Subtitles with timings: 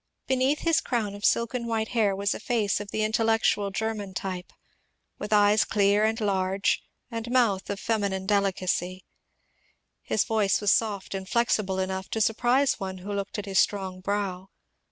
[0.25, 3.71] Be neath his crown of silken white hair was a face of the intel lectual
[3.71, 4.51] German type,
[5.19, 6.81] with eyes clear and large,
[7.11, 9.05] and mouth of feminine delicacy.
[10.01, 13.99] His voice was soft and flexible enough to surprise one who looked at his strong
[14.01, 14.49] brow.